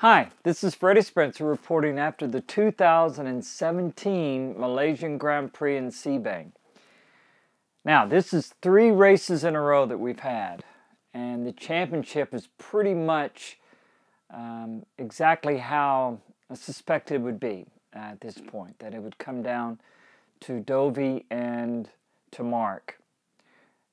[0.00, 6.52] Hi, this is Freddie Spencer reporting after the 2017 Malaysian Grand Prix in Sepang.
[7.84, 10.64] Now, this is three races in a row that we've had,
[11.12, 13.58] and the championship is pretty much
[14.32, 19.42] um, exactly how I suspected it would be at this point, that it would come
[19.42, 19.80] down
[20.40, 21.90] to Dovi and
[22.30, 22.98] to Marc.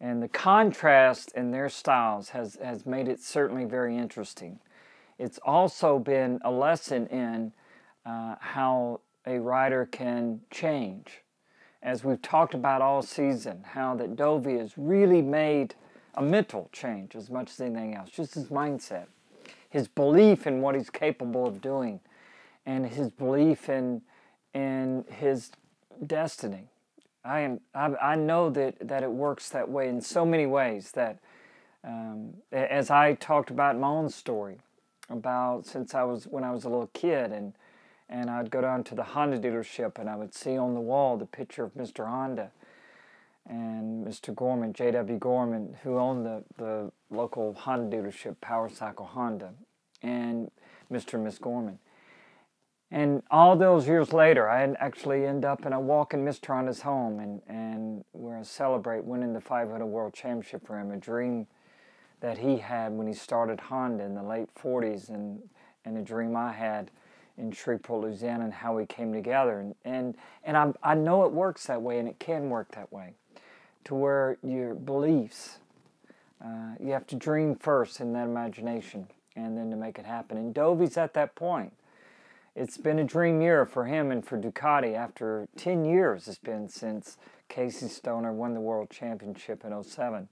[0.00, 4.60] And the contrast in their styles has, has made it certainly very interesting
[5.18, 7.52] it's also been a lesson in
[8.04, 11.22] uh, how a rider can change.
[11.82, 15.74] As we've talked about all season, how that Dovi has really made
[16.14, 19.06] a mental change as much as anything else, just his mindset,
[19.68, 22.00] his belief in what he's capable of doing,
[22.64, 24.02] and his belief in
[24.54, 25.52] in his
[26.06, 26.68] destiny.
[27.24, 30.92] I am I, I know that that it works that way in so many ways
[30.92, 31.18] that
[31.84, 34.58] um, as I talked about my own story,
[35.08, 37.54] about since I was when I was a little kid and
[38.08, 41.16] and I'd go down to the Honda dealership and I would see on the wall
[41.16, 42.06] the picture of Mr.
[42.06, 42.50] Honda
[43.48, 44.34] and Mr.
[44.34, 45.18] Gorman, J.W.
[45.18, 49.54] Gorman, who owned the, the local Honda dealership, Power Cycle Honda,
[50.02, 50.50] and
[50.92, 51.14] Mr.
[51.14, 51.78] and Miss Gorman.
[52.90, 56.46] And all those years later, I actually end up and I walk in Mr.
[56.46, 60.96] Honda's home and, and where I celebrate winning the 500 World Championship for him, a
[60.96, 61.48] dream
[62.20, 65.40] that he had when he started Honda in the late 40s and,
[65.84, 66.90] and a dream I had
[67.38, 69.60] in Shreveport, Louisiana, and how we came together.
[69.60, 72.92] And, and, and i I know it works that way, and it can work that
[72.92, 73.12] way,
[73.84, 75.58] to where your beliefs,
[76.42, 80.38] uh, you have to dream first in that imagination and then to make it happen.
[80.38, 81.72] And Dovi's at that point.
[82.54, 86.70] It's been a dream year for him and for Ducati after 10 years it's been
[86.70, 87.18] since
[87.50, 90.28] Casey Stoner won the World Championship in 07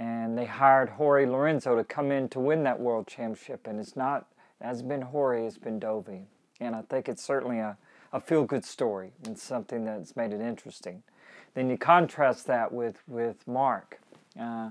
[0.00, 3.66] and they hired Jorge Lorenzo to come in to win that world championship.
[3.66, 4.26] And it's not,
[4.58, 6.22] it hasn't been Jorge, it's been Dovi.
[6.58, 7.76] And I think it's certainly a,
[8.14, 11.02] a feel good story and something that's made it interesting.
[11.52, 14.00] Then you contrast that with, with Marc,
[14.40, 14.70] uh,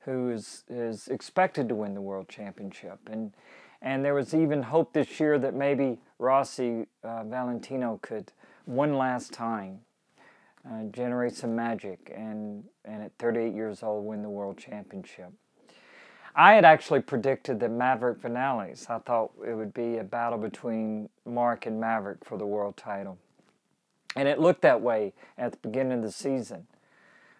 [0.00, 2.98] who is, is expected to win the world championship.
[3.08, 3.32] And,
[3.80, 8.32] and there was even hope this year that maybe Rossi uh, Valentino could
[8.64, 9.82] one last time
[10.68, 15.32] uh, generate some magic and, and at 38 years old win the world championship.
[16.36, 18.90] I had actually predicted the Maverick Viñales.
[18.90, 23.18] I thought it would be a battle between Marc and Maverick for the world title.
[24.16, 26.66] And it looked that way at the beginning of the season.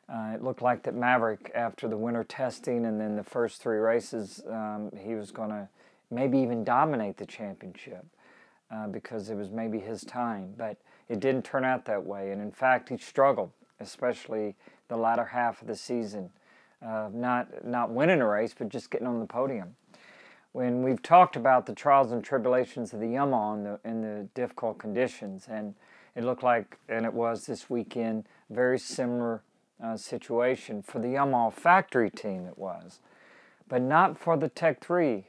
[0.09, 3.79] Uh, it looked like that Maverick, after the winter testing and then the first three
[3.79, 5.69] races, um, he was going to
[6.11, 8.05] maybe even dominate the championship
[8.70, 10.54] uh, because it was maybe his time.
[10.56, 10.76] But
[11.08, 12.30] it didn't turn out that way.
[12.30, 14.54] And in fact, he struggled, especially
[14.88, 16.30] the latter half of the season,
[16.84, 19.76] uh, not, not winning a race, but just getting on the podium.
[20.52, 24.78] When we've talked about the trials and tribulations of the Yamaha in the, the difficult
[24.78, 25.75] conditions, and
[26.14, 29.42] it looked like, and it was this weekend, very similar
[29.82, 33.00] uh, situation for the Yamaha factory team, it was,
[33.69, 35.26] but not for the Tech 3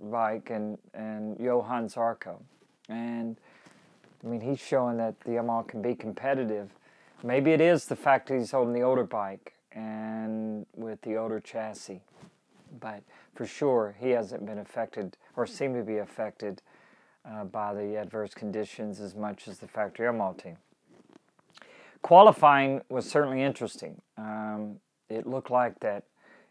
[0.00, 2.40] bike and, and Johann Zarco.
[2.88, 3.36] And
[4.22, 6.70] I mean, he's showing that the Yamaha can be competitive.
[7.22, 11.40] Maybe it is the fact that he's holding the older bike and with the older
[11.40, 12.00] chassis.
[12.80, 13.02] But
[13.34, 16.62] for sure, he hasn't been affected or seemed to be affected
[17.24, 20.56] uh, by the adverse conditions as much as the factory Yamaha team.
[22.02, 24.00] Qualifying was certainly interesting.
[24.18, 26.04] Um, it looked like that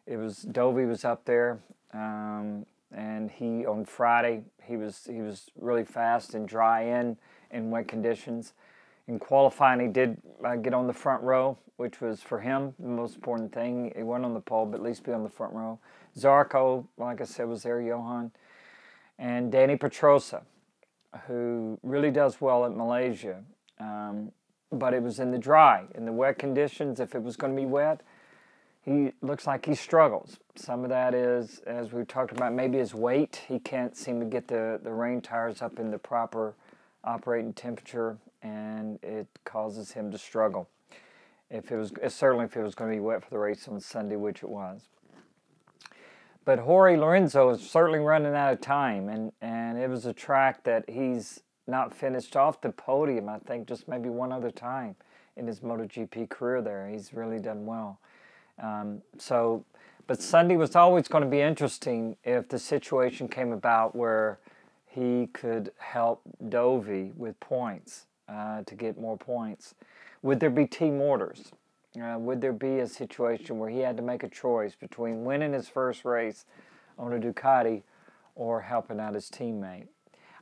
[0.05, 1.59] it was Dovi was up there,
[1.93, 7.17] um, and he on Friday he was he was really fast and dry in
[7.51, 8.53] in wet conditions.
[9.07, 12.87] In qualifying, he did uh, get on the front row, which was for him the
[12.87, 13.91] most important thing.
[13.95, 15.77] He went on the pole, but at least be on the front row.
[16.17, 18.31] Zarco, like I said, was there, Johann.
[19.19, 20.43] And Dani Pedrosa,
[21.27, 23.43] who really does well at Malaysia.
[23.77, 24.31] Um,
[24.71, 26.99] but it was in the dry, in the wet conditions.
[26.99, 28.01] If it was going to be wet,
[28.83, 30.37] he looks like he struggles.
[30.55, 33.41] Some of that is, as we talked about, maybe his weight.
[33.47, 36.53] He can't seem to get the, the rain tires up in the proper
[37.03, 40.67] operating temperature, and it causes him to struggle.
[41.49, 43.79] If it was certainly if it was going to be wet for the race on
[43.79, 44.81] Sunday, which it was.
[46.45, 50.63] But Jorge Lorenzo is certainly running out of time, and, and it was a track
[50.63, 53.29] that he's not finished off the podium.
[53.29, 54.97] I think just maybe one other time
[55.37, 56.61] in his MotoGP career.
[56.61, 57.99] There, he's really done well.
[58.61, 59.65] Um, so,
[60.07, 64.39] but Sunday was always going to be interesting if the situation came about where
[64.85, 69.75] he could help Dovi with points uh, to get more points.
[70.21, 71.51] Would there be team orders?
[72.01, 75.53] Uh, would there be a situation where he had to make a choice between winning
[75.53, 76.45] his first race
[76.97, 77.83] on a Ducati
[78.35, 79.87] or helping out his teammate.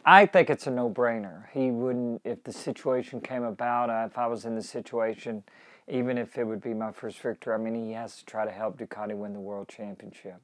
[0.06, 1.44] I think it's a no-brainer.
[1.54, 5.44] He wouldn't, if the situation came about, uh, if I was in the situation,
[5.88, 8.52] even if it would be my first victory, I mean, he has to try to
[8.52, 10.42] help Ducati win the world championship.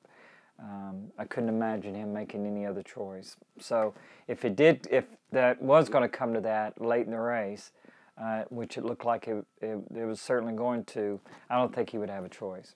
[0.59, 3.35] Um, I couldn't imagine him making any other choice.
[3.59, 3.93] So
[4.27, 7.71] if it did, if that was going to come to that late in the race,
[8.19, 11.19] uh, which it looked like it, it, it was certainly going to,
[11.49, 12.75] I don't think he would have a choice.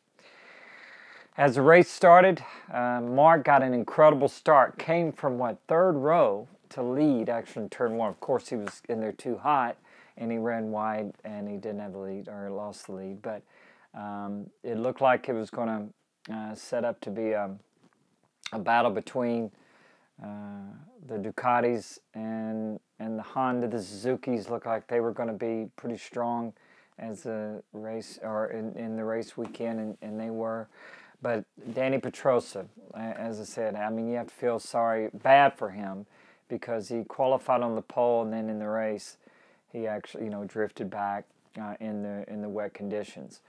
[1.38, 4.78] As the race started, uh, Marc got an incredible start.
[4.78, 8.10] Came from what third row to lead actually in turn one.
[8.10, 9.78] Of course, he was in there too hot,
[10.18, 13.22] and he ran wide, and he didn't have the lead or lost the lead.
[13.22, 13.44] But
[13.94, 15.92] um, it looked like it was going
[16.28, 17.52] to uh, set up to be a,
[18.52, 19.52] a battle between
[20.24, 20.28] uh,
[21.08, 23.68] the Ducatis and and the Honda.
[23.68, 26.54] The Suzuki's looked like they were going to be pretty strong
[27.00, 30.68] as the race or in, in the race weekend, and, and they were.
[31.24, 32.66] But Dani Pedrosa,
[32.96, 36.06] as I said, I mean, you have to feel sorry, bad for him
[36.52, 39.18] because he qualified on the pole and then in the race
[39.72, 41.24] he actually you know drifted back
[41.60, 43.40] uh, in the in the wet conditions.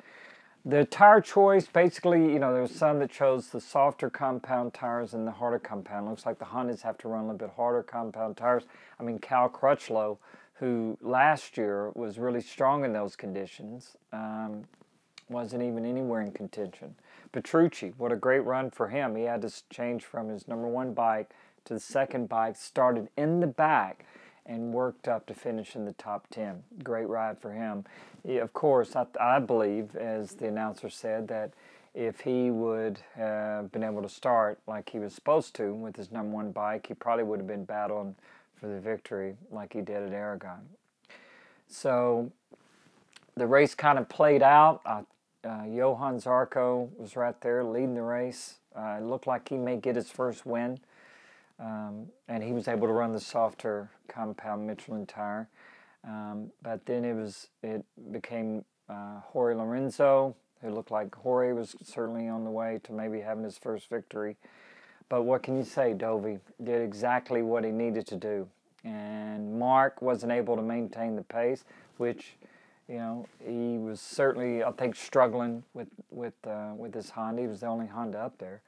[0.64, 5.12] The tire choice basically you know there was some that chose the softer compound tires
[5.12, 6.08] and the harder compound.
[6.08, 8.62] Looks like the Hondas have to run a little bit harder compound tires.
[8.98, 10.18] I mean Cal Crutchlow,
[10.54, 14.62] who last year was really strong in those conditions, um,
[15.28, 16.94] wasn't even anywhere in contention.
[17.32, 19.16] Petrucci, what a great run for him.
[19.16, 21.32] He had to change from his number one bike
[21.64, 24.06] to the second bike, started in the back,
[24.44, 26.62] and worked up to finish in the top 10.
[26.82, 27.84] Great ride for him.
[28.26, 31.52] He, of course, I, I believe, as the announcer said, that
[31.94, 36.10] if he would have been able to start like he was supposed to with his
[36.10, 38.14] number one bike, he probably would have been battling
[38.58, 40.60] for the victory like he did at Aragon.
[41.68, 42.32] So
[43.36, 44.80] the race kind of played out.
[44.86, 45.02] Uh,
[45.44, 48.54] uh, Johann Zarco was right there leading the race.
[48.74, 50.78] Uh, it looked like he may get his first win.
[51.62, 55.48] Um, and he was able to run the softer compound Michelin tire.
[56.04, 61.76] Um, but then it was it became uh, Jorge Lorenzo, who looked like Jorge was
[61.84, 64.36] certainly on the way to maybe having his first victory.
[65.08, 65.94] But what can you say?
[65.94, 68.48] Dovi did exactly what he needed to do,
[68.82, 71.64] and Marc wasn't able to maintain the pace,
[71.98, 72.34] which
[72.88, 77.42] you know he was certainly I think struggling with with uh, with his Honda.
[77.42, 78.62] He was the only Honda up there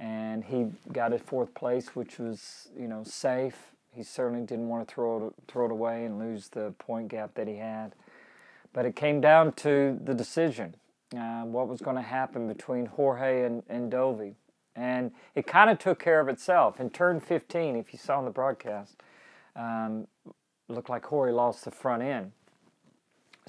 [0.00, 3.56] and he got a fourth place, which was you know safe.
[3.92, 7.34] He certainly didn't want to throw it, throw it away and lose the point gap
[7.34, 7.94] that he had.
[8.72, 10.76] But it came down to the decision,
[11.16, 14.34] uh, what was going to happen between Jorge and, and Dovi.
[14.76, 16.78] And it kind of took care of itself.
[16.78, 19.02] In turn 15, if you saw in the broadcast,
[19.56, 20.06] um,
[20.68, 22.30] looked like Jorge lost the front end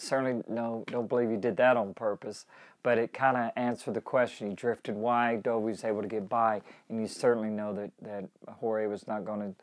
[0.02, 2.46] certainly no, don't believe he did that on purpose,
[2.84, 4.50] but it kind of answered the question.
[4.50, 8.26] He drifted wide, Dovi was able to get by, and you certainly know that, that
[8.60, 9.56] Jorge was not going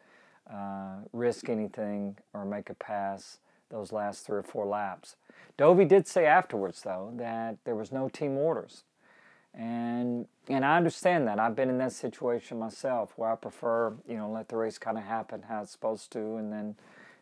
[0.49, 3.39] to uh, risk anything or make a pass
[3.71, 5.17] those last three or four laps.
[5.59, 8.85] Dovi did say afterwards, though, that there was no team orders.
[9.55, 11.39] And and I understand that.
[11.39, 14.97] I've been in that situation myself where I prefer, you know, let the race kind
[14.97, 16.77] of happen how it's supposed to and then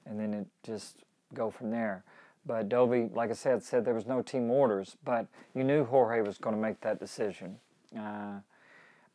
[0.05, 0.99] and then it just
[1.35, 2.05] go from there.
[2.47, 6.21] But Dovi, like I said, said there was no team orders, but you knew Jorge
[6.21, 7.57] was going to make that decision.
[7.99, 8.41] Uh,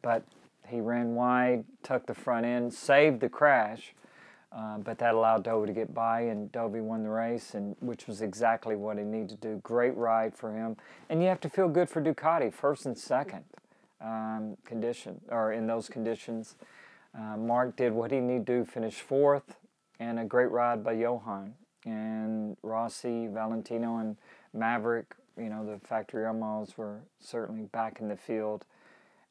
[0.01, 0.24] but
[0.68, 3.94] he ran wide, tucked the front end, saved the crash,
[4.51, 8.05] uh, but that allowed Dovi to get by, and Dovi won the race, and which
[8.05, 9.62] was exactly what he needed to do.
[9.63, 10.75] Great ride for him,
[11.10, 13.46] and you have to feel good for Ducati, first and second
[14.01, 16.55] um, condition or in those conditions.
[17.17, 19.55] Uh, Marc did what he needed to do, finish fourth,
[20.00, 21.53] and a great ride by Johann
[21.85, 24.17] and Rossi, Valentino, and
[24.53, 28.65] Maverick, you know, the factory Yamahas were certainly back in the field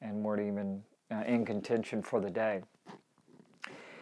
[0.00, 2.62] and weren't even uh, in contention for the day.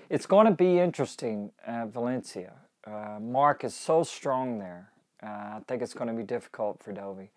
[0.09, 2.53] It's going to be interesting at Valencia.
[2.87, 4.91] Uh, Marc is so strong there.
[5.23, 7.29] Uh, I think it's going to be difficult for Dovi.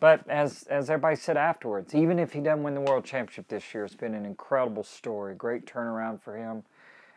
[0.00, 3.74] But as, as everybody said afterwards, even if he doesn't win the World Championship this
[3.74, 5.34] year, it's been an incredible story.
[5.34, 6.62] Great turnaround for him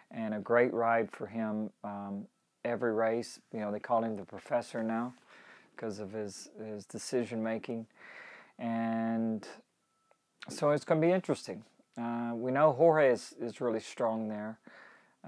[0.10, 2.26] and a great ride for him um,
[2.64, 3.40] every race.
[3.54, 5.14] You know, they call him the professor now
[5.76, 7.88] because of his, his decision making.
[8.60, 9.48] And
[10.50, 11.64] so it's going to be interesting.
[11.98, 14.60] Uh, we know Jorge is, is really strong there.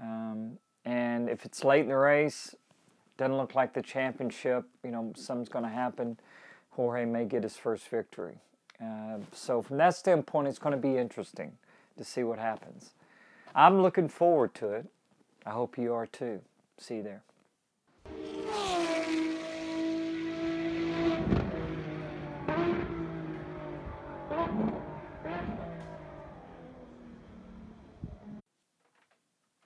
[0.00, 2.54] Um, and if it's late in the race,
[3.16, 6.18] doesn't look like the championship, you know, something's going to happen.
[6.70, 8.38] Jorge may get his first victory.
[8.82, 11.52] Uh, so from that standpoint, it's going to be interesting
[11.96, 12.90] to see what happens.
[13.54, 14.86] I'm looking forward to it.
[15.46, 16.40] I hope you are too.
[16.78, 17.22] See you there.